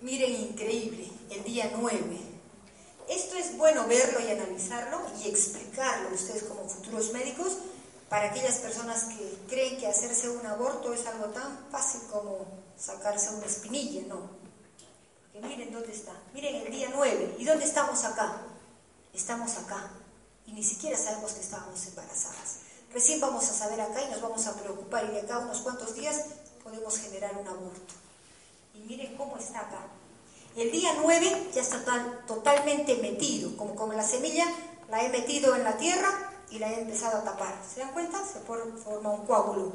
[0.02, 2.20] Miren, increíble, el día 9.
[3.08, 7.58] Esto es bueno verlo y analizarlo y explicarlo ustedes como futuros médicos
[8.08, 12.44] para aquellas personas que creen que hacerse un aborto es algo tan fácil como
[12.76, 14.28] sacarse una espinilla, no.
[15.32, 18.42] Porque miren dónde está, miren el día 9, ¿y dónde estamos acá?
[19.14, 19.88] Estamos acá
[20.46, 22.56] y ni siquiera sabemos que estábamos embarazadas.
[22.92, 25.60] Recién vamos a saber acá y nos vamos a preocupar y de acá a unos
[25.60, 26.24] cuantos días
[26.64, 28.01] podemos generar un aborto.
[28.74, 29.86] Y miren cómo está acá.
[30.56, 34.44] El día 9 ya está totalmente metido, como la semilla
[34.90, 36.10] la he metido en la tierra
[36.50, 37.54] y la he empezado a tapar.
[37.66, 38.18] ¿Se dan cuenta?
[38.24, 39.72] Se forma un coágulo.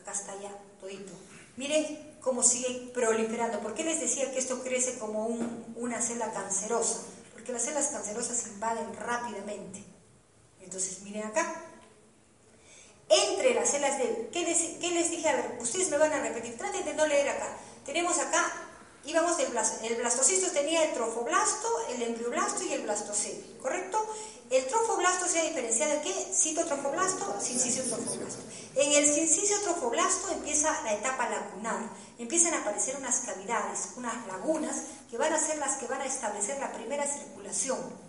[0.00, 1.12] Acá está ya todito.
[1.56, 3.58] Miren cómo sigue proliferando.
[3.58, 5.26] ¿Por qué les decía que esto crece como
[5.74, 7.00] una célula cancerosa?
[7.32, 9.82] Porque las células cancerosas invaden rápidamente.
[10.60, 11.64] Entonces, miren acá.
[13.08, 14.28] Entre las células de...
[14.32, 15.28] ¿Qué les, qué les dije?
[15.28, 16.56] A ver, ustedes me van a repetir.
[16.56, 17.56] Traten de no leer acá.
[17.84, 18.68] Tenemos acá
[19.08, 24.04] íbamos del el blastocisto tenía el trofoblasto, el embrioblasto y el blastocele, ¿correcto?
[24.50, 26.12] El trofoblasto se ha diferenciado de qué?
[26.34, 28.42] Citotrofoblasto, sincicio-trofoblasto.
[28.76, 34.76] En el sincicio-trofoblasto empieza la etapa lagunar, empiezan a aparecer unas cavidades, unas lagunas
[35.10, 38.07] que van a ser las que van a establecer la primera circulación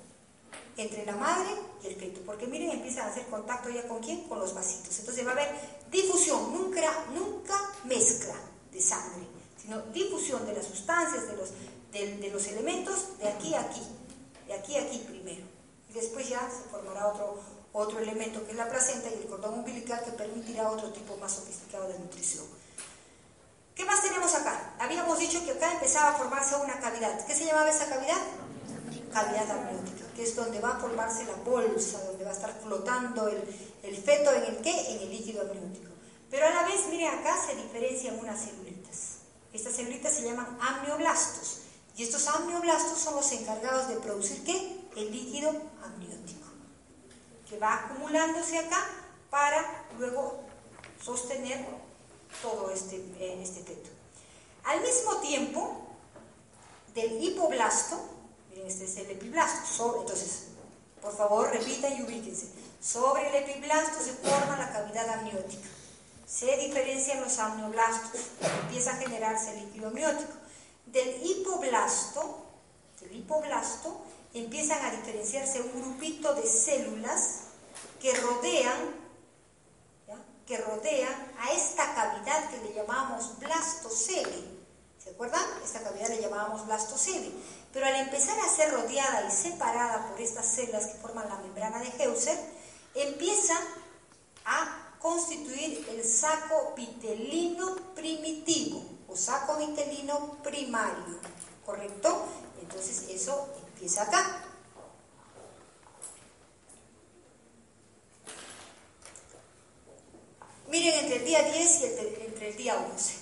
[0.81, 1.49] entre la madre
[1.83, 4.27] y el feto, porque miren, empiezan a hacer contacto ya con quién?
[4.27, 4.97] Con los vasitos.
[4.99, 5.49] Entonces va a haber
[5.91, 8.35] difusión, nunca, nunca mezcla
[8.71, 9.39] de sangre
[9.93, 11.49] difusión de las sustancias, de los,
[11.91, 13.81] de, los elementos, de aquí a aquí,
[14.47, 15.43] de aquí a aquí primero.
[15.89, 17.39] Y después ya se formará otro,
[17.73, 21.33] otro elemento que es la placenta y el cordón umbilical que permitirá otro tipo más
[21.33, 22.45] sofisticado de nutrición.
[23.75, 24.75] ¿Qué más tenemos acá?
[24.79, 27.25] Habíamos dicho que acá empezaba a formarse una cavidad.
[27.25, 28.17] ¿Qué se llamaba esa cavidad?
[29.19, 33.27] Cavidad amniótica, que es donde va a formarse la bolsa, donde va a estar flotando
[33.27, 33.43] el,
[33.83, 34.71] el feto en el qué?
[34.93, 35.91] En el líquido amniótico.
[36.29, 39.17] Pero a la vez, miren acá, se diferencian unas celulitas.
[39.51, 41.61] Estas células se llaman amnioblastos.
[41.97, 44.79] Y estos amnioblastos son los encargados de producir ¿qué?
[44.95, 45.49] El líquido
[45.83, 46.47] amniótico,
[47.49, 48.85] que va acumulándose acá
[49.29, 50.39] para luego
[51.03, 51.65] sostener
[52.41, 53.89] todo este, eh, este teto.
[54.63, 55.87] Al mismo tiempo,
[56.93, 58.18] del hipoblasto,
[58.65, 60.47] este es el epiblasto, entonces,
[61.01, 62.47] por favor, repitan y ubíquense.
[62.81, 65.67] Sobre el epiblasto se forma la cavidad amniótica
[66.29, 68.21] se diferencian los amnioblastos,
[68.61, 70.33] empieza a generarse el líquido amniótico.
[70.85, 72.45] Del hipoblasto,
[73.01, 74.01] del hipoblasto
[74.35, 77.39] empiezan a diferenciarse un grupito de células
[77.99, 78.95] que rodean,
[80.45, 84.59] que rodean a esta cavidad que le llamamos blastocele.
[85.03, 85.43] ¿Se acuerdan?
[85.63, 87.31] Esta cavidad le llamábamos blastocele.
[87.73, 91.79] Pero al empezar a ser rodeada y separada por estas células que forman la membrana
[91.79, 92.37] de Heuser,
[92.95, 93.55] empieza
[94.45, 101.19] a constituir el saco vitelino primitivo o saco vitelino primario,
[101.65, 102.25] ¿correcto?
[102.61, 104.43] Entonces eso empieza acá.
[110.69, 111.85] Miren, entre el día 10 y
[112.25, 113.15] entre el día 11.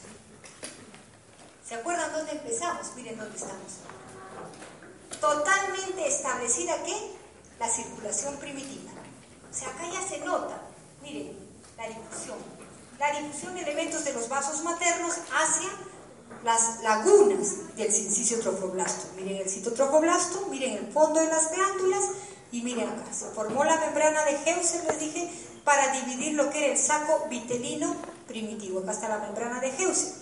[1.65, 2.93] ¿Se acuerdan dónde empezamos?
[2.95, 3.79] Miren dónde estamos.
[5.19, 6.95] Totalmente establecida ¿qué?
[7.59, 8.91] La circulación primitiva.
[9.49, 10.61] O sea, acá ya se nota.
[11.01, 11.35] Miren,
[11.77, 12.37] la difusión.
[12.99, 15.69] La difusión de elementos de los vasos maternos hacia
[16.43, 19.07] las lagunas del sincicio trofoblasto.
[19.15, 22.03] Miren el citotrofoblasto, miren el fondo de las glándulas
[22.51, 23.13] y miren acá.
[23.13, 25.31] Se formó la membrana de Heuser, les dije,
[25.63, 27.95] para dividir lo que era el saco vitelino
[28.27, 28.79] primitivo.
[28.79, 30.13] Acá está la membrana de Heuser.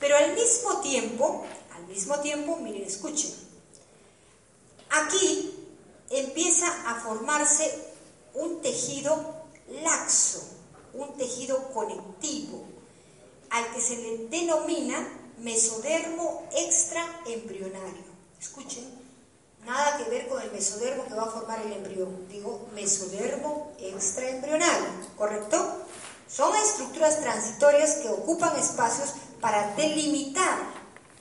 [0.00, 3.43] Pero al mismo tiempo, al mismo tiempo, miren, escuchen.
[4.90, 5.54] Aquí
[6.10, 7.92] empieza a formarse
[8.34, 9.44] un tejido
[9.82, 10.54] laxo
[10.94, 12.64] un tejido conectivo,
[13.50, 14.96] al que se le denomina
[15.38, 18.04] mesodermo extraembrionario.
[18.40, 18.84] Escuchen,
[19.64, 24.88] nada que ver con el mesodermo que va a formar el embrión, digo mesodermo extraembrionario,
[25.16, 25.84] ¿correcto?
[26.28, 30.58] Son estructuras transitorias que ocupan espacios para delimitar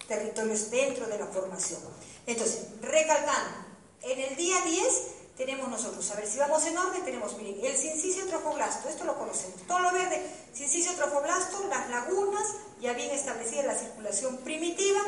[0.07, 1.81] territorios dentro de la formación.
[2.25, 3.57] Entonces, recalcando,
[4.01, 4.85] en el día 10
[5.37, 6.09] tenemos nosotros.
[6.11, 9.61] A ver, si vamos en orden, tenemos, miren, el cincicio trofoblasto, esto lo conocemos.
[9.67, 10.21] Todo lo verde,
[10.53, 12.47] cincicio trofoblasto, las lagunas,
[12.79, 15.01] ya bien establecida la circulación primitiva,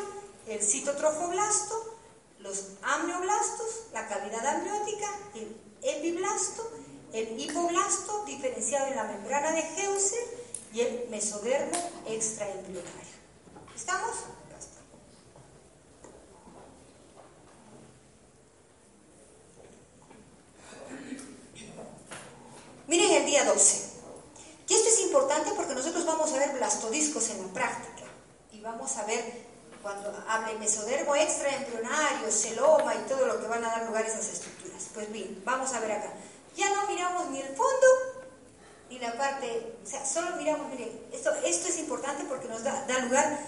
[0.47, 1.95] el citotrofoblasto,
[2.39, 6.71] los amnioblastos, la cavidad amniótica, el epiblasto,
[7.13, 13.15] el hipoblasto, diferenciado en la membrana de Heuser, y el mesodermo extraembrionario.
[13.73, 14.11] ¿Estamos?
[22.95, 23.89] Miren el día 12.
[24.69, 28.03] Y esto es importante porque nosotros vamos a ver blastodiscos en la práctica
[28.53, 29.43] y vamos a ver
[29.83, 34.29] cuando hable mesodermo extraembrionario, celoma y todo lo que van a dar lugar a esas
[34.29, 34.85] estructuras.
[34.93, 36.13] Pues bien, vamos a ver acá.
[36.55, 37.87] Ya no miramos ni el fondo
[38.89, 42.85] ni la parte, o sea, solo miramos, miren, esto, esto es importante porque nos da,
[42.87, 43.39] da lugar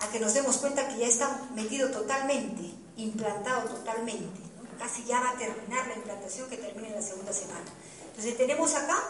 [0.00, 4.38] a que nos demos cuenta que ya está metido totalmente, implantado totalmente.
[4.78, 7.72] Casi ya va a terminar la implantación que termina en la segunda semana.
[8.12, 9.02] Entonces tenemos acá,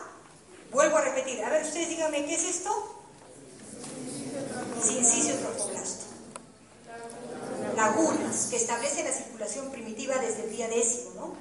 [0.70, 2.70] vuelvo a repetir, a ver, ustedes díganme, ¿qué es esto?
[4.80, 6.04] Sincicio trofoblasto.
[7.74, 11.34] Lagunas que establece la circulación primitiva desde el día décimo, ¿no?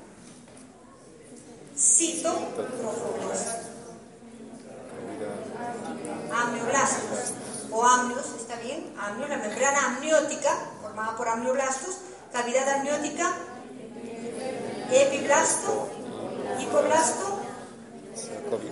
[1.78, 3.68] Cito trofoblasto.
[6.34, 7.34] Amnioblastos
[7.70, 8.92] o amnios, ¿está bien?
[9.00, 10.50] Amnios, la membrana amniótica,
[10.82, 11.98] formada por amnioblastos,
[12.34, 13.32] cavidad amniótica,
[14.92, 15.90] epiblasto,
[16.60, 17.31] hipoblasto,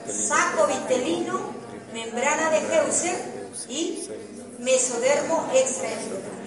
[0.08, 1.54] saco vitelino,
[1.94, 4.08] membrana de Heuser y
[4.60, 6.40] mesodermo extraembrionario.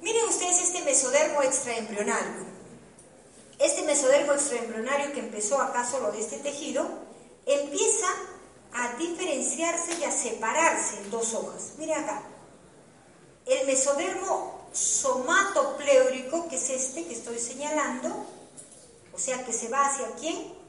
[0.00, 2.52] Miren ustedes este mesodermo extraembrionario.
[3.58, 6.86] Este mesodermo extraembrionario que empezó acá solo de este tejido,
[7.46, 8.06] empieza
[8.72, 11.72] a diferenciarse y a separarse en dos hojas.
[11.78, 12.22] Miren acá.
[13.46, 18.26] El mesodermo somatopleurico, que es este que estoy señalando,
[19.12, 20.61] o sea que se va hacia quién?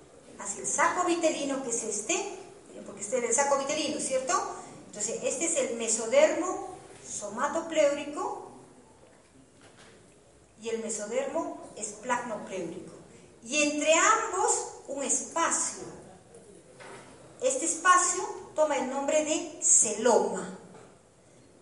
[0.43, 2.37] Hacia el saco vitelino, que es este,
[2.85, 4.33] porque este es el saco vitelino, ¿cierto?
[4.87, 6.75] Entonces, este es el mesodermo
[7.07, 8.51] somatopleurico
[10.61, 12.93] y el mesodermo esplanopleurico.
[13.43, 16.03] Y entre ambos, un espacio
[17.43, 18.23] este espacio
[18.55, 20.57] toma el nombre de celoma.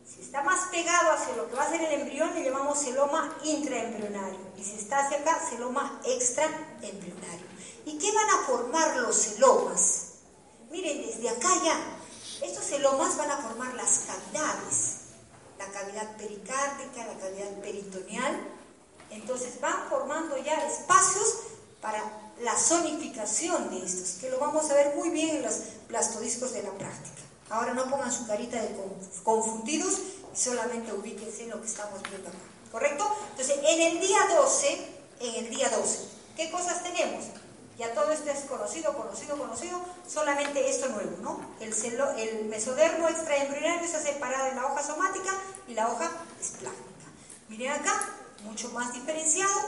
[0.05, 3.35] Si está más pegado hacia lo que va a ser el embrión, le llamamos celoma
[3.43, 4.39] intraembrionario.
[4.57, 7.50] Y si está hacia acá, celoma extraembrionario.
[7.85, 10.05] ¿Y qué van a formar los celomas?
[10.69, 11.79] Miren, desde acá ya,
[12.41, 14.97] estos celomas van a formar las cavidades.
[15.57, 18.47] La cavidad pericárdica, la cavidad peritoneal.
[19.09, 21.35] Entonces van formando ya espacios
[21.81, 25.55] para la zonificación de estos, que lo vamos a ver muy bien en los
[25.87, 27.21] plastodiscos de la práctica.
[27.49, 28.75] Ahora no pongan su carita de
[29.23, 29.99] confundidos
[30.33, 32.37] solamente ubíquense en lo que estamos viendo acá.
[32.71, 33.05] ¿Correcto?
[33.31, 34.87] Entonces, en el día 12,
[35.19, 35.99] en el día 12,
[36.37, 37.25] ¿qué cosas tenemos?
[37.81, 41.41] Ya todo esto es conocido, conocido, conocido, solamente esto nuevo, ¿no?
[41.59, 45.31] El, mesodermo extraembrionario está separado en la hoja somática
[45.67, 47.07] y la hoja esplástica.
[47.49, 48.07] Miren acá,
[48.43, 49.59] mucho más diferenciado,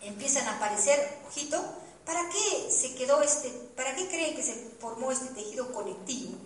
[0.00, 1.62] empiezan a aparecer, ojito,
[2.06, 6.38] ¿para qué se quedó este, para qué creen que se formó este tejido conectivo?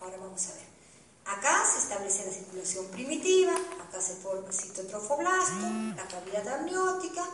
[0.00, 0.64] Ahora vamos a ver.
[1.26, 3.52] Acá se establece la circulación primitiva,
[3.86, 7.26] acá se forma el citotrofoblasto, la cavidad amniótica,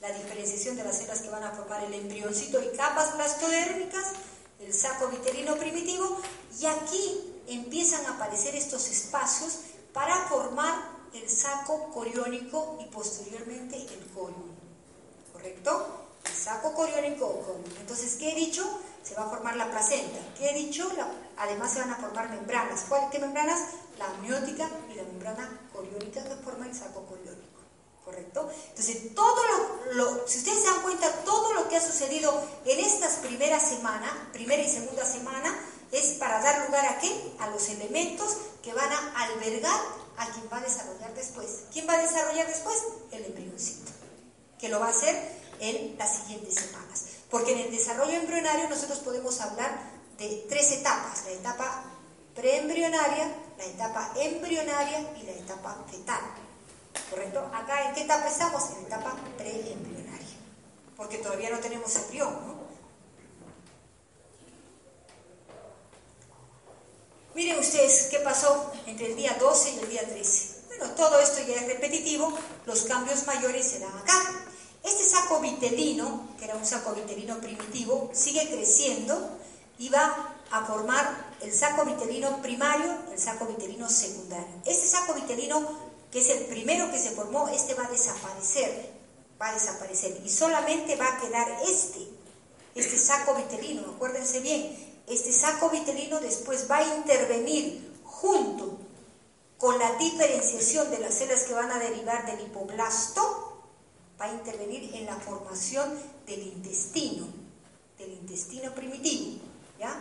[0.00, 4.12] la diferenciación de las células que van a formar el embrioncito y capas blastodérmicas,
[4.60, 6.20] el saco vitelino primitivo,
[6.60, 9.60] y aquí empiezan a aparecer estos espacios
[9.92, 14.56] para formar el saco coriónico y posteriormente el corium.
[15.32, 15.86] ¿correcto?
[16.24, 18.80] El saco coriónico Entonces, ¿qué he dicho?
[19.02, 20.18] Se va a formar la placenta.
[20.36, 20.90] ¿Qué he dicho?
[21.36, 22.84] además se van a formar membranas.
[22.88, 23.60] ¿Cuáles qué membranas?
[23.98, 27.45] La amniótica y la membrana coriónica que forma el saco coriónico.
[28.06, 28.48] ¿Correcto?
[28.68, 29.42] Entonces, todo
[29.94, 34.12] lo, si ustedes se dan cuenta, todo lo que ha sucedido en estas primeras semanas,
[34.32, 35.52] primera y segunda semana,
[35.90, 37.10] es para dar lugar a qué?
[37.40, 39.80] A los elementos que van a albergar
[40.18, 41.64] a quien va a desarrollar después.
[41.72, 42.76] ¿Quién va a desarrollar después?
[43.10, 43.90] El embrioncito
[44.60, 45.16] que lo va a hacer
[45.58, 47.06] en las siguientes semanas.
[47.28, 49.80] Porque en el desarrollo embrionario nosotros podemos hablar
[50.16, 51.84] de tres etapas, la etapa
[52.36, 56.20] preembrionaria, la etapa embrionaria y la etapa fetal.
[57.10, 57.50] ¿Correcto?
[57.54, 58.62] Acá en qué etapa estamos?
[58.70, 60.36] En etapa preembrionaria.
[60.96, 62.56] Porque todavía no tenemos embrión, ¿no?
[67.34, 70.56] Miren ustedes qué pasó entre el día 12 y el día 13.
[70.68, 72.32] Bueno, todo esto ya es repetitivo,
[72.64, 74.18] los cambios mayores se dan acá.
[74.82, 79.38] Este saco vitelino, que era un saco vitelino primitivo, sigue creciendo
[79.78, 84.46] y va a formar el saco vitelino primario el saco vitelino secundario.
[84.64, 85.68] Este saco vitelino,
[86.18, 88.92] es el primero que se formó, este va a desaparecer,
[89.40, 92.06] va a desaparecer y solamente va a quedar este,
[92.74, 94.76] este saco vitelino, acuérdense bien,
[95.06, 98.78] este saco vitelino después va a intervenir junto
[99.58, 103.62] con la diferenciación de las células que van a derivar del hipoblasto,
[104.20, 107.26] va a intervenir en la formación del intestino,
[107.98, 109.40] del intestino primitivo,
[109.78, 109.94] ¿ya?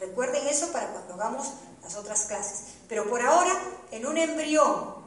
[0.00, 1.48] Recuerden eso para cuando hagamos
[1.82, 2.64] las otras clases.
[2.88, 3.52] Pero por ahora,
[3.90, 4.97] en un embrión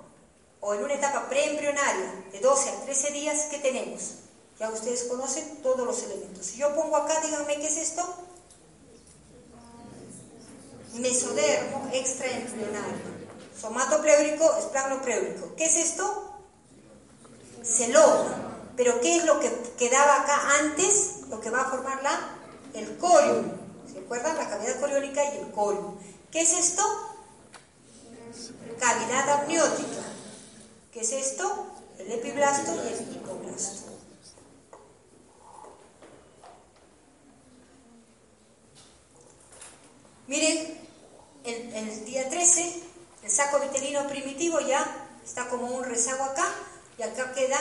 [0.61, 4.13] o en una etapa preembrionaria de 12 a 13 días, ¿qué tenemos?
[4.59, 6.45] Ya ustedes conocen todos los elementos.
[6.45, 8.07] Si yo pongo acá, díganme qué es esto.
[10.93, 13.11] Mesodermo extraembrionario.
[13.59, 15.55] Somatopleurico, esplanopleurico.
[15.55, 16.35] ¿Qué es esto?
[17.63, 18.59] Celoma.
[18.77, 21.21] Pero ¿qué es lo que quedaba acá antes?
[21.29, 22.19] Lo que va a formar la,
[22.75, 23.45] el corium.
[23.91, 24.37] ¿Se acuerdan?
[24.37, 25.97] La cavidad coriónica y el corium.
[26.29, 26.83] ¿Qué es esto?
[28.79, 30.10] Cavidad amniótica.
[30.91, 31.67] ¿Qué es esto?
[31.97, 33.91] El epiblasto y el hipoblasto.
[40.27, 40.77] Miren,
[41.45, 42.83] el, el, día 13,
[43.23, 46.47] el saco vitelino primitivo ya está como un rezago acá,
[46.97, 47.57] y acá queda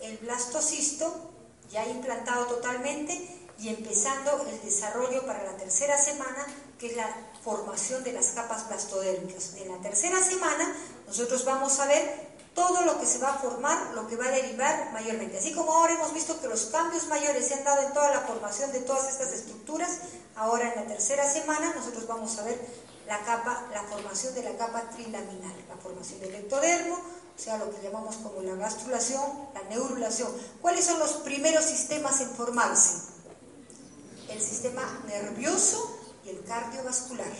[0.00, 1.30] el blastocisto
[1.70, 6.46] ya implantado totalmente y empezando el desarrollo para la tercera semana,
[6.78, 9.54] que es la formación de las capas blastodérmicas.
[9.56, 10.74] En la tercera semana
[11.06, 14.30] nosotros vamos a ver todo lo que se va a formar, lo que va a
[14.30, 15.38] derivar mayormente.
[15.38, 18.20] Así como ahora hemos visto que los cambios mayores se han dado en toda la
[18.20, 19.90] formación de todas estas estructuras,
[20.36, 22.60] ahora en la tercera semana nosotros vamos a ver
[23.06, 27.74] la capa, la formación de la capa trilaminar, la formación del ectodermo, o sea, lo
[27.74, 29.22] que llamamos como la gastrulación,
[29.54, 30.30] la neurulación.
[30.60, 33.12] ¿Cuáles son los primeros sistemas en formarse?
[34.28, 37.32] El sistema nervioso y el cardiovascular.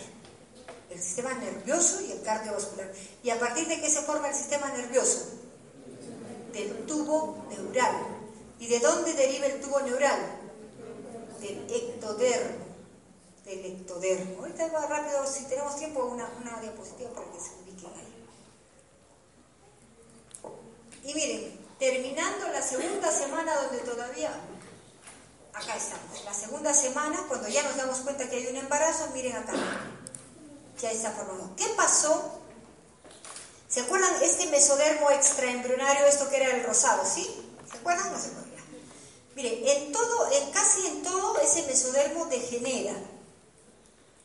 [0.93, 2.91] El sistema nervioso y el cardiovascular.
[3.23, 5.25] ¿Y a partir de qué se forma el sistema nervioso?
[6.51, 7.95] Del tubo neural.
[8.59, 10.19] ¿Y de dónde deriva el tubo neural?
[11.41, 12.63] Del ectodermo.
[13.43, 14.39] Del ectodermo.
[14.41, 18.13] Ahorita va rápido, si tenemos tiempo, una, una diapositiva para que se ubiquen ahí.
[21.05, 24.31] Y miren, terminando la segunda semana donde todavía,
[25.53, 29.35] acá estamos, la segunda semana, cuando ya nos damos cuenta que hay un embarazo, miren
[29.35, 29.53] acá,
[30.83, 31.49] ya está formado.
[31.55, 32.39] ¿Qué pasó?
[33.69, 37.23] ¿Se acuerdan este mesodermo extraembrionario, esto que era el rosado, sí?
[37.69, 38.43] ¿Se acuerdan no se acuerdan?
[39.35, 42.91] Miren, en todo, en casi en todo ese mesodermo degenera,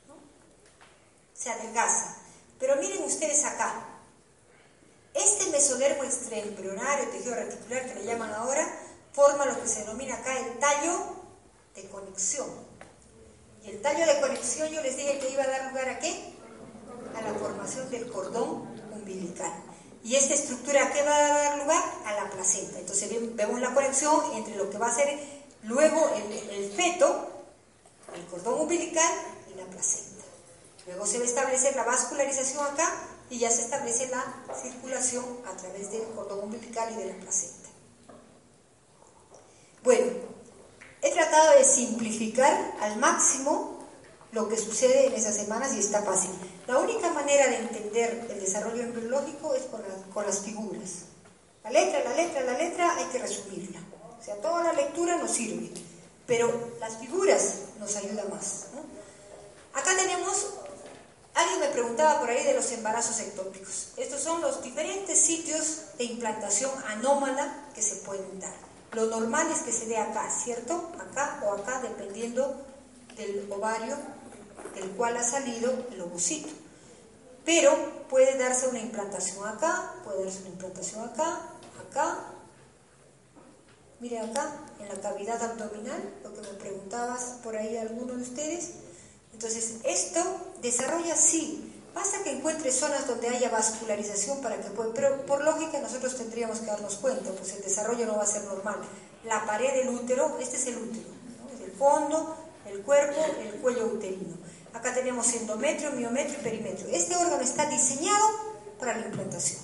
[0.08, 0.16] ¿no?
[1.32, 2.16] se adelgaza.
[2.58, 3.84] Pero miren ustedes acá,
[5.14, 8.68] este mesodermo extraembrionario, tejido reticular que le llaman ahora,
[9.12, 11.22] forma lo que se denomina acá el tallo
[11.76, 12.50] de conexión.
[13.64, 16.37] Y el tallo de conexión yo les dije que iba a dar lugar a qué?
[17.16, 19.52] A la formación del cordón umbilical.
[20.04, 21.82] ¿Y esta estructura qué va a dar lugar?
[22.06, 22.78] A la placenta.
[22.78, 25.18] Entonces vemos la conexión entre lo que va a ser
[25.64, 27.28] luego el, el feto,
[28.14, 29.10] el cordón umbilical
[29.52, 30.24] y la placenta.
[30.86, 32.90] Luego se va a establecer la vascularización acá
[33.30, 34.24] y ya se establece la
[34.62, 37.68] circulación a través del cordón umbilical y de la placenta.
[39.84, 40.06] Bueno,
[41.02, 43.77] he tratado de simplificar al máximo
[44.32, 46.30] lo que sucede en esas semanas y está fácil.
[46.66, 51.04] La única manera de entender el desarrollo embriológico es con, con las figuras.
[51.64, 53.80] La letra, la letra, la letra hay que resumirla.
[54.18, 55.70] O sea, toda la lectura nos sirve,
[56.26, 58.66] pero las figuras nos ayudan más.
[59.74, 60.46] Acá tenemos
[61.38, 63.90] Alguien me preguntaba por ahí de los embarazos ectópicos.
[63.96, 68.54] Estos son los diferentes sitios de implantación anómala que se pueden dar.
[68.90, 70.90] Lo normal es que se dé acá, ¿cierto?
[70.98, 72.60] Acá o acá, dependiendo
[73.16, 73.96] del ovario
[74.74, 76.50] del cual ha salido el ovocito.
[77.44, 81.40] Pero puede darse una implantación acá, puede darse una implantación acá,
[81.88, 82.18] acá.
[84.00, 88.70] Mire acá, en la cavidad abdominal, lo que me preguntabas por ahí alguno de ustedes
[89.38, 90.20] entonces, esto
[90.62, 91.72] desarrolla sí.
[91.94, 96.58] Pasa que encuentre zonas donde haya vascularización para que pueda, pero por lógica nosotros tendríamos
[96.58, 98.80] que darnos cuenta, pues el desarrollo no va a ser normal.
[99.24, 101.06] La pared del útero, este es el útero,
[101.64, 102.34] el fondo,
[102.66, 104.37] el cuerpo, el cuello uterino.
[104.78, 106.86] Acá tenemos endometrio, miometrio y perimetrio.
[106.92, 108.24] Este órgano está diseñado
[108.78, 109.60] para la implantación.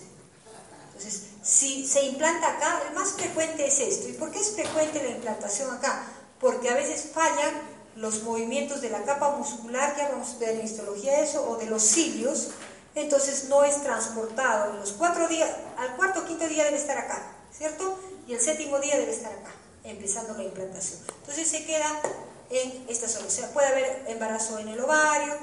[0.88, 4.08] Entonces, si se implanta acá, el más frecuente es esto.
[4.08, 6.04] ¿Y por qué es frecuente la implantación acá?
[6.40, 7.54] Porque a veces fallan
[7.94, 11.66] los movimientos de la capa muscular, ya vamos a ver en histología eso, o de
[11.66, 12.48] los cilios,
[12.96, 14.72] entonces no es transportado.
[14.72, 15.48] En los cuatro días,
[15.78, 17.22] al cuarto o quinto día debe estar acá,
[17.56, 18.00] ¿cierto?
[18.26, 19.52] Y el séptimo día debe estar acá,
[19.84, 20.98] empezando la implantación.
[21.20, 22.02] Entonces se queda
[22.50, 25.34] en esta sea, puede haber embarazo en el ovario,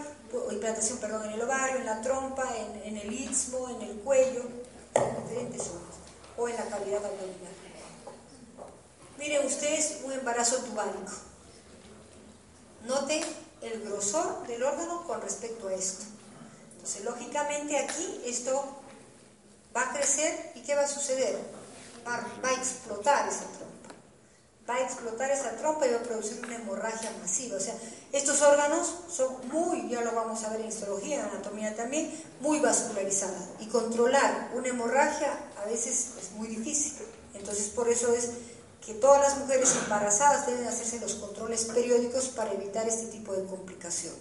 [0.52, 2.48] implantación, perdón, en el ovario, en la trompa,
[2.84, 4.44] en, el istmo, en el cuello,
[4.94, 5.96] en diferentes zonas,
[6.38, 7.52] o en la cavidad abdominal.
[9.18, 11.12] Miren ustedes un embarazo tubálico
[12.86, 13.22] Note
[13.62, 16.06] el grosor del órgano con respecto a esto.
[16.74, 18.82] Entonces, lógicamente aquí esto
[19.76, 21.38] va a crecer y ¿qué va a suceder?
[22.08, 23.71] Va, a explotar esa trompa.
[24.72, 27.58] Va a explotar esa trompa y va a producir una hemorragia masiva.
[27.58, 27.76] O sea,
[28.12, 32.60] estos órganos son muy, ya lo vamos a ver en histología, en anatomía también, muy
[32.60, 33.50] vascularizados.
[33.60, 36.94] Y controlar una hemorragia a veces es muy difícil.
[37.34, 38.30] Entonces, por eso es
[38.86, 43.46] que todas las mujeres embarazadas deben hacerse los controles periódicos para evitar este tipo de
[43.46, 44.20] complicaciones.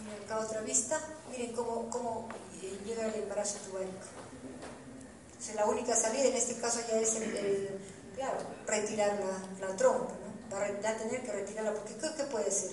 [0.00, 2.28] Miren acá otra vista, miren cómo, cómo
[2.84, 4.00] llega el embarazo tubárico.
[5.44, 7.78] Entonces, la única salida en este caso ya es el,
[8.14, 10.56] claro, retirar la, la trompa, ¿no?
[10.56, 12.70] Va a tener que retirarla, porque ¿qué, qué puede ser?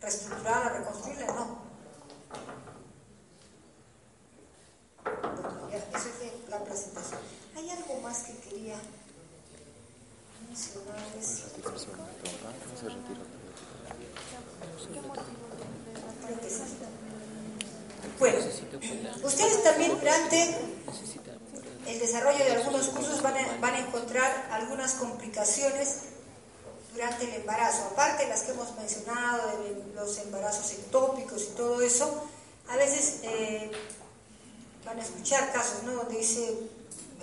[0.00, 1.26] ¿Reestructurarla, reconstruirla?
[1.26, 1.60] No
[5.68, 7.20] eso es la presentación.
[7.54, 8.76] Hay algo más que quería
[10.48, 11.44] mencionarles.
[18.18, 18.38] Bueno,
[19.22, 20.80] ustedes también durante el
[22.10, 25.98] desarrollo de algunos cursos van a, encontrar algunas complicaciones
[26.92, 31.80] durante el embarazo, aparte de las que hemos mencionado, de los embarazos ectópicos y todo
[31.80, 32.24] eso,
[32.68, 33.70] a veces eh,
[34.84, 35.92] van a escuchar casos, ¿no?
[35.92, 36.52] Donde dice,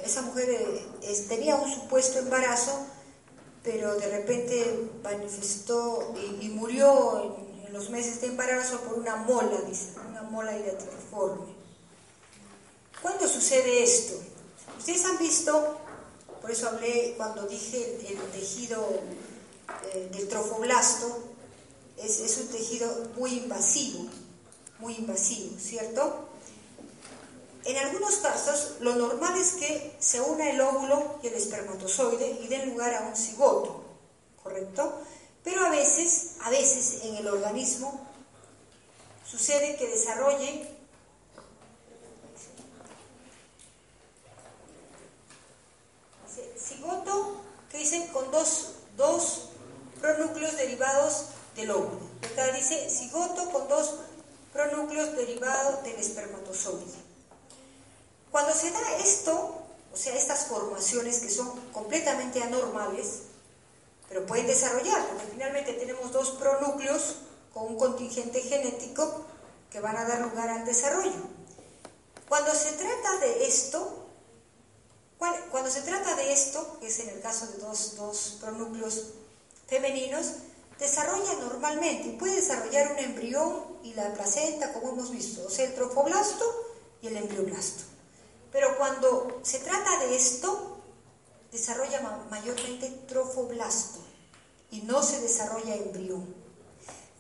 [0.02, 0.50] esa mujer
[1.02, 2.88] eh, tenía un supuesto embarazo,
[3.64, 7.36] pero de repente manifestó y, murió
[7.66, 11.54] en, los meses de embarazo por una mola, dice, una mola hidratiforme.
[13.02, 14.16] ¿Cuándo sucede esto?
[14.78, 15.78] Ustedes han visto,
[16.42, 18.88] por eso hablé cuando dije el, tejido
[19.94, 21.24] eh, del trofoblasto,
[21.98, 24.06] es, es un tejido muy invasivo,
[24.80, 26.30] muy invasivo, ¿cierto?
[27.66, 32.48] En algunos casos, lo normal es que se una el óvulo y el espermatozoide y
[32.48, 33.84] den lugar a un cigoto,
[34.42, 35.02] ¿correcto?
[35.44, 38.08] Pero a veces, a veces en el organismo
[39.30, 40.77] sucede que desarrolle
[47.88, 49.44] dicen con dos, dos
[50.02, 52.02] pronúcleos derivados del óvulo.
[52.34, 53.94] Acá dice cigoto con dos
[54.52, 57.08] pronúcleos derivados del espermatozoide.
[58.30, 59.32] Cuando se da esto,
[59.94, 63.22] o sea, estas formaciones que son completamente anormales,
[64.10, 67.16] pero pueden desarrollar, porque finalmente tenemos dos pronúcleos
[67.54, 69.24] con un contingente genético
[69.72, 71.24] que van a dar lugar al desarrollo.
[72.28, 74.07] Cuando se trata de esto,
[75.18, 79.06] cuando se trata de esto, que es en el caso de dos, dos pronúcleos
[79.68, 80.34] femeninos,
[80.80, 85.74] desarrolla normalmente, puede desarrollar un embrión y la placenta, como hemos visto, o sea, el
[85.74, 86.46] trofoblasto
[87.02, 87.84] y el embrioblasto.
[88.52, 90.78] Pero cuando se trata de esto,
[91.52, 94.00] desarrolla mayormente trofoblasto
[94.72, 96.36] y no se desarrolla embrión.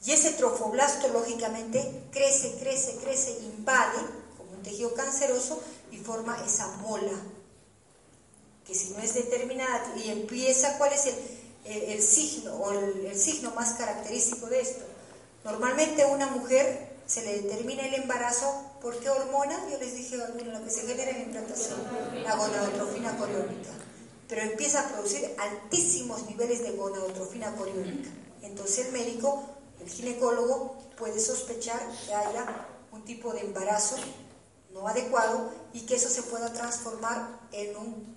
[0.06, 3.98] Y ese trofoblasto, lógicamente, crece, crece, crece, invade
[4.38, 5.60] como un tejido canceroso
[5.92, 7.14] y forma esa mola,
[8.68, 11.06] que si no es determinada y empieza, ¿cuál es
[11.66, 14.84] el, signo o el signo más característico de esto?
[15.44, 19.58] Normalmente una mujer se le determina el embarazo ¿Por qué hormona?
[19.72, 21.80] Yo les dije lo que se genera en la implantación,
[22.24, 23.72] la gonadotrofina coriónica.
[24.28, 28.10] Pero empieza a producir altísimos niveles de gonadotrofina coriónica.
[28.44, 29.44] Entonces el médico,
[29.82, 33.96] el ginecólogo, puede sospechar que haya un tipo de embarazo
[34.74, 38.17] no adecuado y que eso se pueda transformar en, un,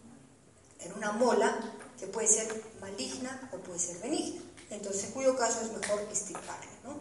[0.83, 1.57] en una mola
[1.99, 4.43] que puede ser maligna o puede ser benigna.
[4.71, 6.71] Entonces, en cuyo caso es mejor estiparla.
[6.85, 6.97] ¿no?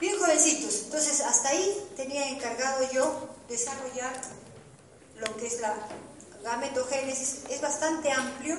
[0.00, 4.12] Bien jovencitos, entonces hasta ahí tenía encargado yo desarrollar
[5.18, 5.74] lo que es la
[6.42, 7.44] gametogénesis.
[7.48, 8.58] Es bastante amplio.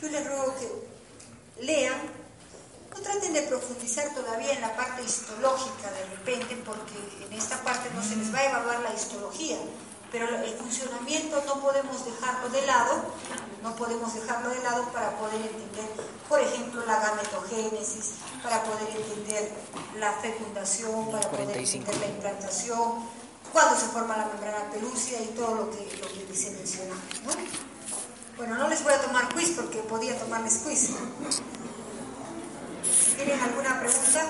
[0.00, 2.00] Yo les ruego que lean.
[2.90, 6.94] No traten de profundizar todavía en la parte histológica de repente, porque
[7.26, 9.58] en esta parte no se les va a evaluar la histología
[10.12, 13.04] pero el funcionamiento no podemos dejarlo de lado,
[13.62, 15.88] no podemos dejarlo de lado para poder entender,
[16.28, 19.52] por ejemplo, la gametogénesis, para poder entender
[19.98, 23.06] la fecundación, para poder entender la implantación,
[23.52, 26.94] cuando se forma la membrana pelúcida y todo lo que, lo que se menciona.
[28.36, 30.90] Bueno, no les voy a tomar quiz porque podía tomarles quiz.
[33.16, 34.26] Tienen alguna pregunta.